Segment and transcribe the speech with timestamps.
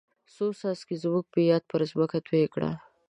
[0.33, 2.71] څو څاڅکي زموږ په یاد پر ځمکه توی کړه.